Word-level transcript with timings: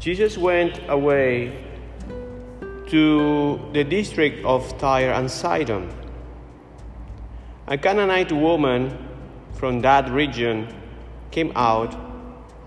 Jesus 0.00 0.38
went 0.38 0.80
away 0.88 1.62
to 2.88 3.60
the 3.74 3.84
district 3.84 4.42
of 4.46 4.78
Tyre 4.78 5.12
and 5.12 5.30
Sidon. 5.30 5.92
A 7.66 7.76
Canaanite 7.76 8.32
woman 8.32 8.96
from 9.52 9.82
that 9.82 10.10
region 10.10 10.74
came 11.30 11.52
out 11.54 11.94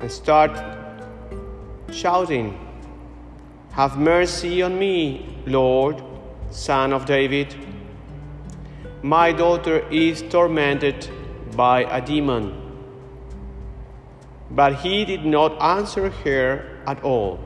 and 0.00 0.12
started 0.12 0.62
shouting, 1.90 2.58
Have 3.70 3.96
mercy 3.96 4.60
on 4.60 4.78
me, 4.78 5.34
Lord, 5.46 6.02
son 6.50 6.92
of 6.92 7.06
David. 7.06 7.56
My 9.02 9.32
daughter 9.32 9.88
is 9.88 10.20
tormented 10.20 11.08
by 11.56 11.84
a 11.84 12.04
demon. 12.04 12.58
But 14.50 14.74
he 14.80 15.06
did 15.06 15.24
not 15.24 15.58
answer 15.62 16.10
her 16.10 16.71
at 16.86 17.02
all. 17.02 17.40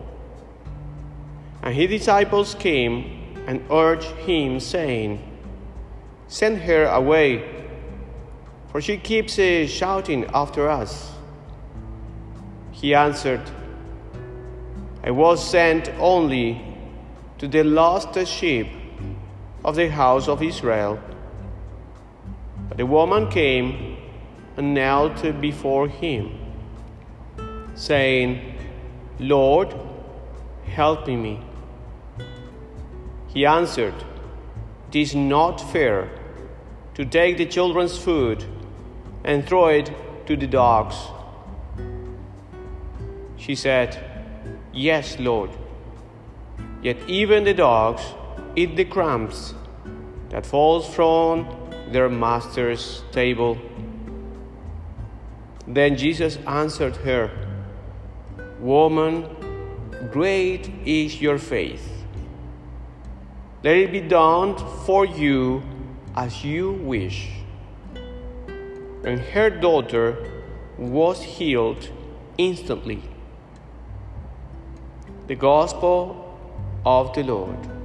And 1.62 1.74
his 1.74 1.90
disciples 1.90 2.54
came 2.54 3.34
and 3.46 3.62
urged 3.70 4.10
him, 4.26 4.60
saying, 4.60 5.22
Send 6.28 6.58
her 6.62 6.86
away, 6.86 7.66
for 8.68 8.80
she 8.80 8.96
keeps 8.96 9.38
uh, 9.38 9.66
shouting 9.66 10.26
after 10.34 10.68
us. 10.68 11.12
He 12.72 12.94
answered, 12.94 13.42
I 15.02 15.12
was 15.12 15.42
sent 15.42 15.88
only 15.98 16.60
to 17.38 17.46
the 17.46 17.62
lost 17.62 18.18
sheep 18.26 18.66
of 19.64 19.76
the 19.76 19.88
house 19.88 20.28
of 20.28 20.42
Israel. 20.42 20.98
But 22.68 22.78
the 22.78 22.86
woman 22.86 23.30
came 23.30 23.96
and 24.56 24.74
knelt 24.74 25.22
before 25.40 25.88
him, 25.88 26.38
saying, 27.74 28.55
Lord, 29.18 29.74
help 30.66 31.06
me. 31.06 31.40
He 33.28 33.46
answered, 33.46 33.94
It 34.88 34.96
is 34.96 35.14
not 35.14 35.58
fair 35.72 36.10
to 36.94 37.04
take 37.04 37.38
the 37.38 37.46
children's 37.46 37.96
food 37.96 38.44
and 39.24 39.46
throw 39.46 39.68
it 39.68 39.90
to 40.26 40.36
the 40.36 40.46
dogs. 40.46 40.96
She 43.36 43.54
said, 43.54 44.02
Yes, 44.72 45.18
Lord. 45.18 45.50
Yet 46.82 46.98
even 47.08 47.44
the 47.44 47.54
dogs 47.54 48.02
eat 48.54 48.76
the 48.76 48.84
crumbs 48.84 49.54
that 50.30 50.44
falls 50.44 50.92
from 50.94 51.46
their 51.90 52.08
master's 52.08 53.02
table. 53.12 53.58
Then 55.66 55.96
Jesus 55.96 56.36
answered 56.46 56.96
her, 56.98 57.45
Woman, 58.60 59.26
great 60.10 60.70
is 60.84 61.20
your 61.20 61.38
faith. 61.38 62.04
Let 63.62 63.76
it 63.76 63.92
be 63.92 64.00
done 64.00 64.56
for 64.84 65.04
you 65.04 65.62
as 66.14 66.44
you 66.44 66.72
wish. 66.72 67.28
And 69.04 69.20
her 69.20 69.50
daughter 69.50 70.16
was 70.78 71.22
healed 71.22 71.90
instantly. 72.38 73.02
The 75.26 75.34
Gospel 75.34 76.38
of 76.84 77.12
the 77.14 77.24
Lord. 77.24 77.75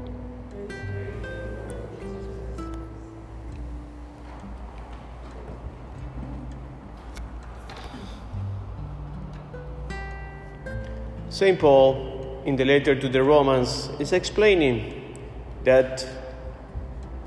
St. 11.31 11.57
Paul, 11.57 12.41
in 12.45 12.57
the 12.57 12.66
letter 12.66 12.94
to 12.94 13.07
the 13.07 13.23
Romans, 13.23 13.89
is 14.00 14.11
explaining 14.11 15.17
that 15.63 16.06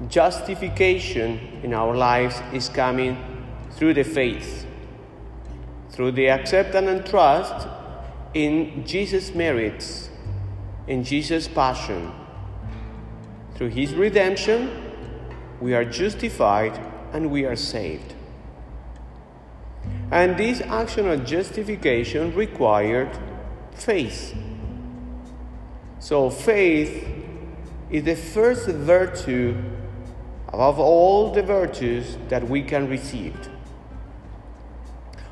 justification 0.09 1.61
in 1.62 1.73
our 1.73 1.97
lives 1.97 2.43
is 2.53 2.69
coming 2.69 3.17
through 3.71 3.95
the 3.95 4.05
faith, 4.05 4.67
through 5.89 6.12
the 6.12 6.29
acceptance 6.29 6.87
and 6.87 7.06
trust 7.06 7.67
in 8.34 8.84
Jesus' 8.87 9.34
merits, 9.34 10.11
in 10.87 11.03
Jesus' 11.03 11.49
passion. 11.49 12.12
Through 13.55 13.71
his 13.71 13.95
redemption, 13.95 14.83
we 15.62 15.73
are 15.73 15.84
justified 15.87 16.79
and 17.15 17.31
we 17.31 17.47
are 17.47 17.56
saved. 17.56 18.12
And 20.11 20.37
this 20.37 20.61
action 20.61 21.09
of 21.09 21.25
justification 21.25 22.34
required 22.34 23.09
faith. 23.75 24.37
So, 25.99 26.31
faith 26.31 27.07
is 27.91 28.05
the 28.05 28.17
first 28.17 28.69
virtue 28.69 29.57
above 30.49 30.79
all 30.79 31.33
the 31.33 31.43
virtues 31.43 32.17
that 32.29 32.49
we 32.49 32.62
can 32.62 32.89
receive. 32.89 33.35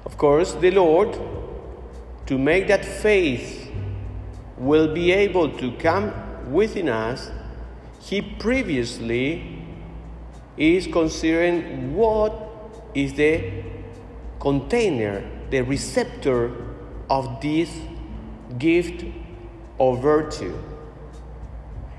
Of 0.04 0.18
course, 0.18 0.54
the 0.54 0.70
Lord, 0.70 1.16
to 2.26 2.38
make 2.38 2.68
that 2.68 2.84
faith 2.84 3.70
will 4.56 4.92
be 4.92 5.12
able 5.12 5.50
to 5.58 5.72
come 5.72 6.12
within 6.52 6.88
us, 6.88 7.30
He 8.00 8.20
previously 8.20 9.64
is 10.56 10.86
considering 10.86 11.94
what 11.94 12.32
is 12.94 13.14
the 13.14 13.62
container, 14.40 15.24
the 15.50 15.62
receptor 15.62 16.52
of 17.08 17.40
this 17.40 17.70
gift 18.58 19.04
or 19.78 19.96
virtue. 19.96 20.56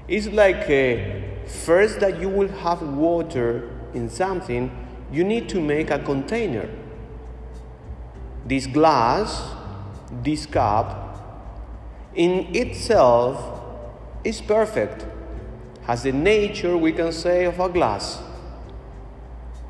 It's 0.07 0.27
like 0.27 0.69
uh, 0.69 1.47
first 1.47 1.99
that 2.01 2.19
you 2.19 2.29
will 2.29 2.49
have 2.49 2.81
water 2.81 3.69
in 3.93 4.09
something, 4.09 4.71
you 5.11 5.23
need 5.23 5.47
to 5.49 5.61
make 5.61 5.89
a 5.89 5.99
container. 5.99 6.69
This 8.45 8.67
glass, 8.67 9.55
this 10.23 10.45
cup, 10.45 10.99
in 12.15 12.55
itself 12.55 13.61
is 14.23 14.41
perfect, 14.41 15.05
has 15.83 16.03
the 16.03 16.11
nature, 16.11 16.77
we 16.77 16.91
can 16.91 17.11
say, 17.11 17.45
of 17.45 17.59
a 17.59 17.69
glass, 17.69 18.21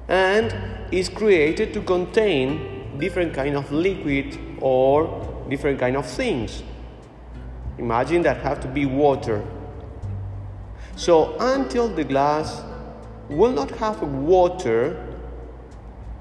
and 0.07 0.53
is 0.91 1.09
created 1.09 1.73
to 1.73 1.81
contain 1.81 2.97
different 2.99 3.33
kind 3.33 3.55
of 3.55 3.72
liquid 3.72 4.38
or 4.61 5.45
different 5.49 5.79
kind 5.79 5.95
of 5.95 6.05
things. 6.05 6.63
Imagine 7.78 8.22
that 8.23 8.38
have 8.38 8.59
to 8.61 8.67
be 8.67 8.85
water. 8.85 9.44
So 10.95 11.35
until 11.39 11.88
the 11.88 12.03
glass 12.03 12.61
will 13.29 13.51
not 13.51 13.72
have 13.72 14.01
water, 14.01 15.09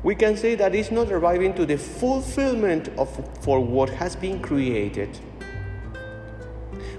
we 0.02 0.14
can 0.14 0.36
say 0.36 0.54
that 0.56 0.74
it's 0.74 0.90
not 0.90 1.12
arriving 1.12 1.54
to 1.54 1.66
the 1.66 1.76
fulfillment 1.76 2.88
of 2.98 3.08
for 3.42 3.60
what 3.60 3.90
has 3.90 4.16
been 4.16 4.40
created. 4.40 5.18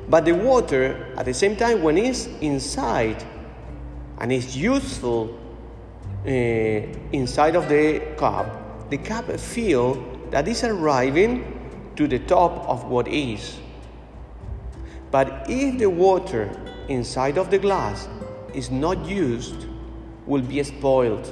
But 0.08 0.26
the 0.26 0.34
water, 0.34 1.14
at 1.18 1.26
the 1.26 1.34
same 1.34 1.56
time, 1.56 1.82
when 1.82 1.98
it's 1.98 2.28
inside 2.42 3.24
and 4.20 4.32
it's 4.32 4.56
useful 4.56 5.40
uh, 6.26 6.30
inside 6.30 7.56
of 7.56 7.68
the 7.68 8.00
cup, 8.18 8.90
the 8.90 8.98
cup 8.98 9.32
feel 9.40 9.96
that 10.30 10.48
is 10.48 10.64
arriving 10.64 11.92
to 11.96 12.08
the 12.08 12.20
top 12.20 12.68
of 12.70 12.86
what 12.86 13.08
is. 13.08 13.60
But 15.14 15.46
if 15.48 15.78
the 15.78 15.92
water 15.92 16.50
inside 16.90 17.38
of 17.38 17.52
the 17.52 17.60
glass 17.60 18.10
is 18.52 18.72
not 18.72 19.06
used, 19.06 19.68
will 20.26 20.42
be 20.42 20.64
spoiled. 20.64 21.30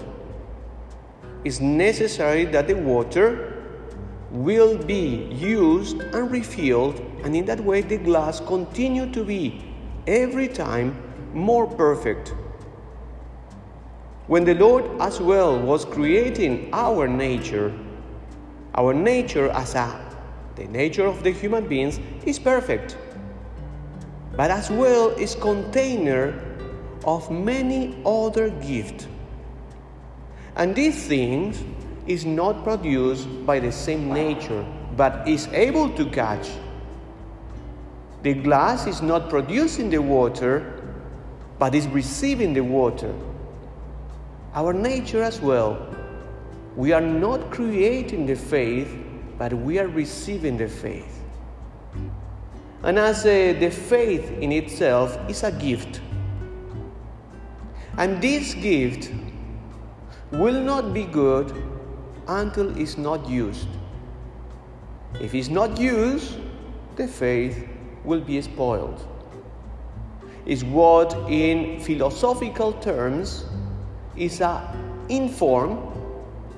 It's 1.43 1.59
necessary 1.59 2.45
that 2.45 2.67
the 2.67 2.75
water 2.75 3.63
will 4.29 4.77
be 4.77 5.25
used 5.33 5.99
and 5.99 6.29
refilled, 6.29 6.99
and 7.23 7.35
in 7.35 7.45
that 7.45 7.59
way 7.59 7.81
the 7.81 7.97
glass 7.97 8.39
continue 8.39 9.11
to 9.13 9.23
be 9.23 9.65
every 10.05 10.47
time 10.47 10.95
more 11.33 11.65
perfect. 11.65 12.35
When 14.27 14.43
the 14.43 14.53
Lord 14.53 14.85
as 15.01 15.19
well 15.19 15.59
was 15.59 15.85
creating 15.85 16.69
our 16.71 17.07
nature, 17.07 17.73
our 18.75 18.93
nature 18.93 19.49
as 19.49 19.73
a 19.73 19.89
the 20.55 20.65
nature 20.65 21.07
of 21.07 21.23
the 21.23 21.31
human 21.31 21.67
beings 21.67 21.99
is 22.27 22.37
perfect 22.37 22.95
but 24.35 24.49
as 24.51 24.69
well 24.69 25.09
is 25.09 25.35
container 25.35 26.33
of 27.05 27.29
many 27.31 28.01
other 28.05 28.49
gifts. 28.49 29.07
And 30.55 30.75
these 30.75 31.07
things 31.07 31.63
is 32.07 32.25
not 32.25 32.63
produced 32.63 33.27
by 33.45 33.59
the 33.59 33.71
same 33.71 34.13
nature, 34.13 34.65
but 34.95 35.27
is 35.27 35.47
able 35.47 35.89
to 35.91 36.05
catch. 36.09 36.49
The 38.23 38.33
glass 38.33 38.85
is 38.85 39.01
not 39.01 39.29
producing 39.29 39.89
the 39.89 40.01
water, 40.01 40.81
but 41.57 41.73
is 41.73 41.87
receiving 41.87 42.53
the 42.53 42.61
water. 42.61 43.13
Our 44.53 44.73
nature 44.73 45.23
as 45.23 45.41
well. 45.41 45.87
We 46.75 46.91
are 46.91 47.01
not 47.01 47.51
creating 47.51 48.25
the 48.25 48.35
faith, 48.35 48.95
but 49.37 49.53
we 49.53 49.79
are 49.79 49.87
receiving 49.87 50.57
the 50.57 50.67
faith. 50.67 51.20
And 52.83 52.97
as 52.97 53.25
uh, 53.25 53.55
the 53.59 53.69
faith 53.69 54.31
in 54.39 54.51
itself 54.51 55.17
is 55.29 55.43
a 55.43 55.51
gift. 55.51 56.01
And 57.97 58.21
this 58.21 58.53
gift 58.55 59.11
will 60.31 60.59
not 60.59 60.93
be 60.93 61.03
good 61.03 61.53
until 62.27 62.75
it's 62.77 62.97
not 62.97 63.27
used. 63.29 63.67
If 65.19 65.35
it's 65.35 65.49
not 65.49 65.77
used, 65.77 66.37
the 66.95 67.07
faith 67.07 67.67
will 68.03 68.21
be 68.21 68.41
spoiled. 68.41 69.05
Is 70.45 70.63
what 70.63 71.13
in 71.29 71.79
philosophical 71.81 72.73
terms 72.73 73.45
is 74.15 74.41
a 74.41 74.75
informed 75.09 75.77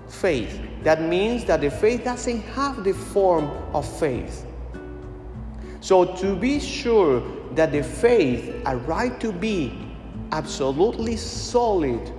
faith. 0.08 0.62
That 0.84 1.02
means 1.02 1.44
that 1.46 1.62
the 1.62 1.72
faith 1.72 2.04
doesn't 2.04 2.42
have 2.42 2.84
the 2.84 2.94
form 2.94 3.46
of 3.74 3.86
faith. 4.00 4.46
So 5.83 6.06
to 6.15 6.33
be 6.33 6.62
sure 6.62 7.21
that 7.56 7.74
the 7.74 7.83
faith 7.83 8.56
arrived 8.65 9.19
to 9.19 9.33
be 9.33 9.77
absolutely 10.31 11.18
solid 11.18 12.09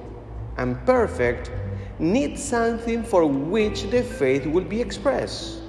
and 0.59 0.77
perfect 0.85 1.51
needs 1.99 2.43
something 2.43 3.03
for 3.03 3.25
which 3.25 3.85
the 3.85 4.03
faith 4.03 4.45
will 4.45 4.65
be 4.65 4.83
expressed. 4.83 5.63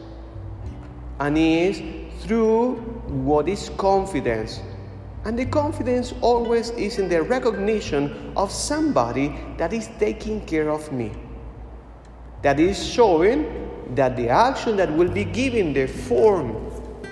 And 1.22 1.38
is 1.38 1.82
through 2.20 2.76
what 3.08 3.48
is 3.48 3.72
confidence. 3.78 4.60
And 5.24 5.40
the 5.40 5.46
confidence 5.46 6.14
always 6.20 6.72
is 6.72 7.00
in 7.00 7.08
the 7.08 7.24
recognition 7.24 8.34
of 8.36 8.52
somebody 8.52 9.34
that 9.56 9.72
is 9.72 9.90
taking 10.00 10.42
care 10.42 10.70
of 10.70 10.92
me. 10.92 11.14
That 12.42 12.60
is 12.60 12.86
showing 12.86 13.96
that 13.96 14.18
the 14.18 14.28
action 14.28 14.76
that 14.76 14.92
will 14.92 15.10
be 15.10 15.24
given 15.24 15.72
the 15.72 15.88
form 15.88 16.65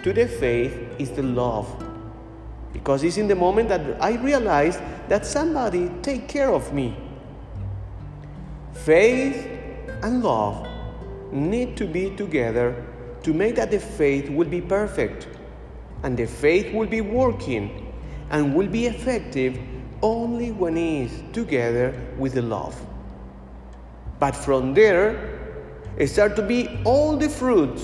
to 0.03 0.11
the 0.13 0.27
faith 0.27 0.77
is 1.00 1.11
the 1.11 1.23
love. 1.23 1.67
Because 2.73 3.03
it's 3.03 3.17
in 3.17 3.27
the 3.27 3.35
moment 3.35 3.69
that 3.69 4.01
I 4.01 4.15
realize 4.15 4.79
that 5.07 5.25
somebody 5.25 5.89
take 6.01 6.27
care 6.27 6.51
of 6.51 6.73
me. 6.73 6.95
Faith 8.73 9.47
and 10.01 10.21
love 10.23 10.67
need 11.31 11.77
to 11.77 11.88
be 11.88 12.15
together 12.15 12.85
to 13.23 13.33
make 13.33 13.55
that 13.55 13.71
the 13.71 13.79
faith 13.79 14.29
will 14.29 14.47
be 14.47 14.59
perfect 14.59 15.27
and 16.03 16.17
the 16.17 16.27
faith 16.27 16.73
will 16.73 16.88
be 16.88 17.00
working 17.00 17.94
and 18.29 18.53
will 18.53 18.67
be 18.67 18.88
effective 18.88 19.57
only 20.01 20.51
when 20.51 20.75
it 20.75 21.05
is 21.05 21.23
together 21.31 21.97
with 22.17 22.33
the 22.33 22.41
love. 22.41 22.75
But 24.19 24.35
from 24.35 24.73
there, 24.73 25.39
it 25.97 26.07
start 26.07 26.35
to 26.35 26.41
be 26.41 26.81
all 26.83 27.15
the 27.15 27.29
fruits 27.29 27.83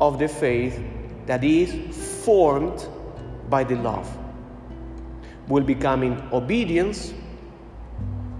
of 0.00 0.18
the 0.18 0.28
faith 0.28 0.80
that 1.28 1.44
is 1.44 1.94
formed 2.24 2.88
by 3.50 3.62
the 3.62 3.76
love. 3.76 4.08
Will 5.46 5.62
become 5.62 6.02
in 6.02 6.22
obedience, 6.32 7.12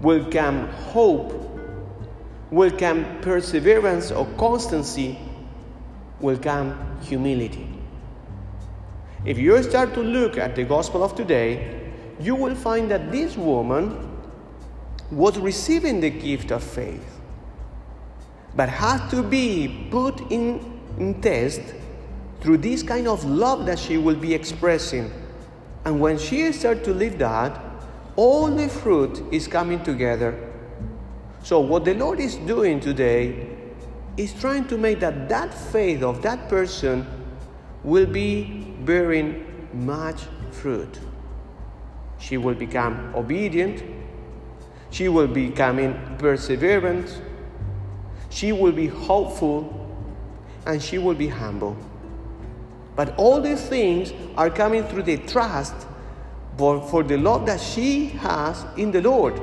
will 0.01 0.25
come 0.31 0.67
hope, 0.69 1.31
will 2.49 2.71
come 2.71 3.05
perseverance 3.21 4.09
or 4.11 4.25
constancy, 4.37 5.19
will 6.19 6.39
come 6.39 6.97
humility. 7.01 7.67
If 9.23 9.37
you 9.37 9.61
start 9.61 9.93
to 9.93 10.01
look 10.01 10.39
at 10.39 10.55
the 10.55 10.63
gospel 10.63 11.03
of 11.03 11.15
today, 11.15 11.91
you 12.19 12.35
will 12.35 12.55
find 12.55 12.89
that 12.89 13.11
this 13.11 13.37
woman 13.37 14.19
was 15.11 15.37
receiving 15.37 15.99
the 16.01 16.09
gift 16.09 16.49
of 16.49 16.63
faith, 16.63 17.19
but 18.55 18.67
had 18.67 19.09
to 19.09 19.21
be 19.21 19.87
put 19.91 20.19
in, 20.31 20.81
in 20.97 21.21
test 21.21 21.61
through 22.41 22.57
this 22.57 22.83
kind 22.83 23.07
of 23.07 23.23
love 23.25 23.65
that 23.65 23.79
she 23.79 23.97
will 23.97 24.15
be 24.15 24.33
expressing. 24.33 25.11
And 25.85 25.99
when 25.99 26.17
she 26.17 26.51
starts 26.51 26.83
to 26.85 26.93
live 26.93 27.17
that, 27.19 27.59
all 28.15 28.47
the 28.47 28.69
fruit 28.69 29.23
is 29.31 29.47
coming 29.47 29.83
together. 29.83 30.37
So 31.43 31.59
what 31.59 31.85
the 31.85 31.93
Lord 31.93 32.19
is 32.19 32.35
doing 32.35 32.79
today 32.79 33.49
is 34.17 34.33
trying 34.33 34.67
to 34.67 34.77
make 34.77 34.99
that 34.99 35.29
that 35.29 35.53
faith 35.53 36.03
of 36.03 36.21
that 36.23 36.49
person 36.49 37.07
will 37.83 38.05
be 38.05 38.43
bearing 38.83 39.45
much 39.73 40.23
fruit. 40.51 40.99
She 42.19 42.37
will 42.37 42.55
become 42.55 43.13
obedient. 43.15 43.83
She 44.91 45.07
will 45.07 45.27
becoming 45.27 45.93
perseverant. 46.17 47.21
She 48.29 48.51
will 48.51 48.73
be 48.73 48.87
hopeful 48.87 49.87
and 50.65 50.81
she 50.81 50.97
will 50.97 51.15
be 51.15 51.27
humble. 51.29 51.77
But 52.99 53.15
all 53.15 53.39
these 53.39 53.61
things 53.61 54.11
are 54.35 54.49
coming 54.49 54.83
through 54.83 55.03
the 55.03 55.15
trust 55.15 55.73
for, 56.57 56.85
for 56.89 57.01
the 57.01 57.15
love 57.15 57.45
that 57.45 57.61
she 57.61 58.07
has 58.07 58.65
in 58.75 58.91
the 58.91 58.99
Lord. 59.01 59.39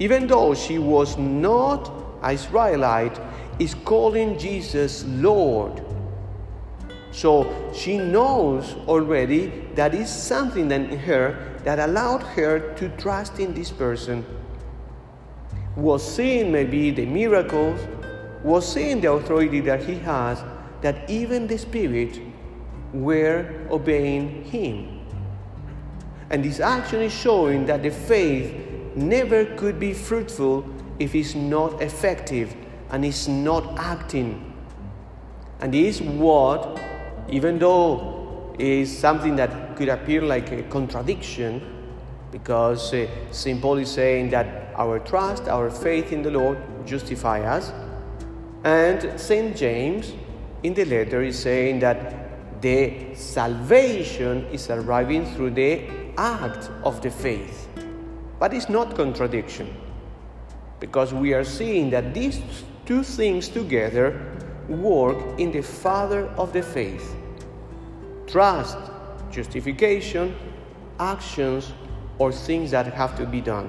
Even 0.00 0.26
though 0.26 0.52
she 0.52 0.80
was 0.80 1.16
not 1.16 1.88
an 2.24 2.34
Israelite, 2.34 3.16
is 3.60 3.76
calling 3.84 4.36
Jesus 4.36 5.04
Lord. 5.04 5.84
So 7.12 7.46
she 7.72 7.98
knows 7.98 8.74
already 8.88 9.68
that 9.76 9.94
is 9.94 10.10
something 10.10 10.68
in 10.72 10.98
her 10.98 11.60
that 11.62 11.78
allowed 11.78 12.24
her 12.24 12.74
to 12.74 12.88
trust 12.96 13.38
in 13.38 13.54
this 13.54 13.70
person. 13.70 14.26
Was 15.76 16.02
seeing 16.02 16.50
maybe 16.50 16.90
the 16.90 17.06
miracles, 17.06 17.78
was 18.42 18.66
seeing 18.66 19.00
the 19.00 19.12
authority 19.12 19.60
that 19.60 19.84
he 19.84 19.94
has, 20.00 20.42
that 20.82 21.08
even 21.08 21.46
the 21.46 21.58
Spirit 21.58 22.20
were 22.92 23.66
obeying 23.70 24.44
him. 24.44 25.06
And 26.30 26.44
this 26.44 26.60
action 26.60 27.00
is 27.00 27.12
showing 27.12 27.66
that 27.66 27.82
the 27.82 27.90
faith 27.90 28.54
never 28.94 29.44
could 29.44 29.78
be 29.78 29.92
fruitful 29.92 30.64
if 30.98 31.14
it's 31.14 31.34
not 31.34 31.80
effective 31.82 32.54
and 32.90 33.04
it's 33.04 33.28
not 33.28 33.78
acting. 33.78 34.52
And 35.60 35.74
this 35.74 36.00
what, 36.00 36.80
even 37.28 37.58
though 37.58 38.54
is 38.58 38.96
something 38.96 39.36
that 39.36 39.76
could 39.76 39.88
appear 39.88 40.22
like 40.22 40.52
a 40.52 40.62
contradiction, 40.64 41.62
because 42.30 42.92
uh, 42.94 43.06
St. 43.30 43.60
Paul 43.60 43.78
is 43.78 43.90
saying 43.90 44.30
that 44.30 44.72
our 44.76 44.98
trust, 45.00 45.48
our 45.48 45.70
faith 45.70 46.12
in 46.12 46.22
the 46.22 46.30
Lord 46.30 46.58
justify 46.86 47.40
us. 47.40 47.72
And 48.62 49.18
St. 49.18 49.56
James 49.56 50.12
in 50.62 50.74
the 50.74 50.84
letter 50.84 51.22
is 51.22 51.38
saying 51.38 51.80
that 51.80 52.60
the 52.60 53.14
salvation 53.14 54.44
is 54.52 54.68
arriving 54.70 55.24
through 55.34 55.50
the 55.50 55.82
act 56.18 56.70
of 56.84 57.00
the 57.00 57.10
faith. 57.10 57.68
But 58.38 58.52
it's 58.52 58.68
not 58.68 58.94
contradiction 58.94 59.74
because 60.78 61.12
we 61.12 61.34
are 61.34 61.44
seeing 61.44 61.90
that 61.90 62.14
these 62.14 62.40
two 62.86 63.02
things 63.02 63.48
together 63.48 64.20
work 64.68 65.38
in 65.38 65.52
the 65.52 65.62
father 65.62 66.26
of 66.36 66.52
the 66.52 66.62
faith 66.62 67.16
trust, 68.26 68.78
justification, 69.32 70.36
actions, 71.00 71.72
or 72.18 72.30
things 72.30 72.70
that 72.70 72.86
have 72.86 73.16
to 73.16 73.26
be 73.26 73.40
done. 73.40 73.68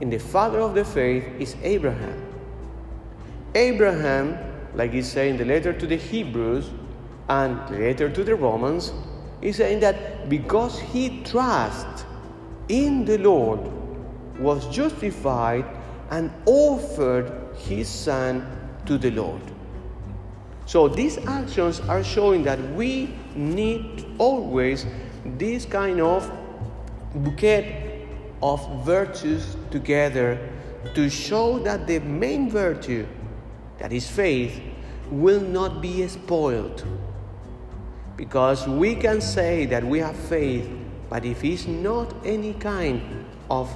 In 0.00 0.10
the 0.10 0.18
father 0.18 0.58
of 0.58 0.74
the 0.74 0.84
faith 0.84 1.24
is 1.38 1.54
Abraham. 1.62 2.20
Abraham 3.54 4.36
like 4.74 4.92
he 4.92 5.02
said 5.02 5.28
in 5.28 5.36
the 5.36 5.44
letter 5.44 5.72
to 5.72 5.86
the 5.86 5.96
Hebrews 5.96 6.70
and 7.28 7.58
letter 7.70 8.10
to 8.10 8.24
the 8.24 8.34
Romans, 8.34 8.92
he's 9.40 9.56
saying 9.56 9.80
that 9.80 10.28
because 10.28 10.78
he 10.78 11.22
trust 11.22 12.06
in 12.68 13.04
the 13.04 13.18
Lord, 13.18 13.60
was 14.38 14.66
justified 14.74 15.64
and 16.10 16.30
offered 16.46 17.32
his 17.56 17.88
son 17.88 18.46
to 18.86 18.98
the 18.98 19.10
Lord. 19.10 19.42
So 20.66 20.88
these 20.88 21.18
actions 21.26 21.80
are 21.80 22.02
showing 22.02 22.42
that 22.44 22.58
we 22.72 23.14
need 23.34 24.06
always 24.18 24.86
this 25.24 25.64
kind 25.64 26.00
of 26.00 26.30
bouquet 27.14 28.06
of 28.42 28.84
virtues 28.84 29.56
together 29.70 30.38
to 30.94 31.10
show 31.10 31.58
that 31.60 31.86
the 31.86 31.98
main 32.00 32.50
virtue 32.50 33.06
that 33.82 33.92
is 33.92 34.08
faith, 34.08 34.60
will 35.10 35.40
not 35.40 35.82
be 35.82 36.06
spoiled. 36.06 36.86
Because 38.16 38.68
we 38.68 38.94
can 38.94 39.20
say 39.20 39.66
that 39.66 39.82
we 39.82 39.98
have 39.98 40.14
faith, 40.14 40.70
but 41.10 41.24
if 41.24 41.42
it's 41.42 41.66
not 41.66 42.14
any 42.24 42.54
kind 42.54 43.26
of 43.50 43.68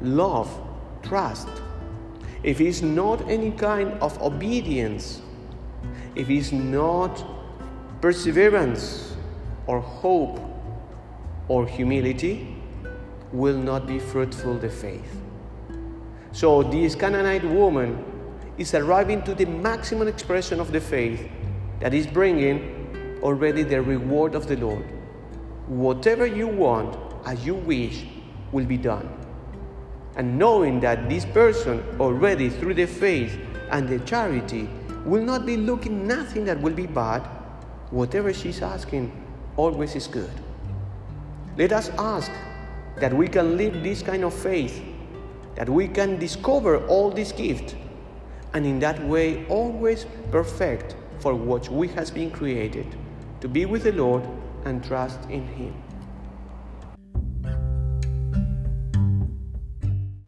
love, 0.00 0.50
trust, 1.04 1.46
if 2.42 2.60
it's 2.60 2.82
not 2.82 3.30
any 3.30 3.52
kind 3.52 3.92
of 4.00 4.20
obedience, 4.20 5.22
if 6.16 6.28
it's 6.28 6.50
not 6.50 7.24
perseverance 8.00 9.14
or 9.68 9.78
hope 9.78 10.40
or 11.46 11.68
humility, 11.68 12.56
will 13.32 13.58
not 13.58 13.86
be 13.86 14.00
fruitful 14.00 14.58
the 14.58 14.68
faith. 14.68 15.22
So 16.32 16.64
this 16.64 16.96
Canaanite 16.96 17.44
woman 17.44 18.11
is 18.62 18.74
arriving 18.74 19.22
to 19.24 19.34
the 19.34 19.44
maximum 19.44 20.08
expression 20.08 20.60
of 20.60 20.72
the 20.72 20.80
faith 20.80 21.28
that 21.80 21.92
is 21.92 22.06
bringing 22.06 23.18
already 23.22 23.62
the 23.64 23.82
reward 23.82 24.34
of 24.34 24.46
the 24.46 24.56
Lord. 24.56 24.84
Whatever 25.66 26.26
you 26.26 26.46
want, 26.46 26.96
as 27.26 27.44
you 27.44 27.54
wish, 27.54 28.06
will 28.52 28.64
be 28.64 28.76
done. 28.76 29.08
And 30.16 30.38
knowing 30.38 30.78
that 30.80 31.08
this 31.08 31.24
person, 31.24 31.82
already 31.98 32.50
through 32.50 32.74
the 32.74 32.86
faith 32.86 33.36
and 33.70 33.88
the 33.88 33.98
charity, 34.00 34.68
will 35.04 35.22
not 35.22 35.44
be 35.44 35.56
looking 35.56 36.06
nothing 36.06 36.44
that 36.44 36.60
will 36.60 36.74
be 36.74 36.86
bad, 36.86 37.22
whatever 37.90 38.32
she's 38.32 38.62
asking 38.62 39.10
always 39.56 39.96
is 39.96 40.06
good. 40.06 40.32
Let 41.58 41.72
us 41.72 41.90
ask 41.98 42.30
that 42.96 43.12
we 43.12 43.26
can 43.26 43.56
live 43.56 43.82
this 43.82 44.02
kind 44.02 44.22
of 44.22 44.32
faith, 44.32 44.82
that 45.56 45.68
we 45.68 45.88
can 45.88 46.18
discover 46.18 46.86
all 46.86 47.10
these 47.10 47.32
gifts, 47.32 47.74
and 48.54 48.66
in 48.66 48.78
that 48.80 49.02
way 49.04 49.46
always 49.46 50.06
perfect 50.30 50.96
for 51.18 51.34
what 51.34 51.68
we 51.68 51.88
has 51.88 52.10
been 52.10 52.30
created, 52.30 52.86
to 53.40 53.48
be 53.48 53.64
with 53.64 53.84
the 53.84 53.92
Lord 53.92 54.22
and 54.64 54.82
trust 54.84 55.20
in 55.30 55.46
Him. 55.46 55.74